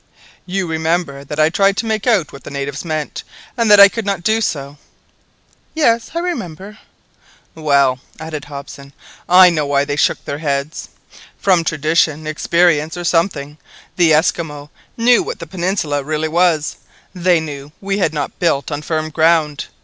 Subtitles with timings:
[0.47, 3.23] "You remember that I tried to make out what the natives meant,
[3.55, 4.79] and that I could not do so?"
[5.75, 6.79] "Yes, I remember."
[7.53, 8.93] "Well," added Hobsou,
[9.29, 10.89] "I know now why they shook their heads.
[11.37, 13.59] From tradition, experience, or something,
[13.95, 16.77] the Esquimaux knew what the peninsula really was,
[17.13, 19.67] they knew we had not built on firm ground.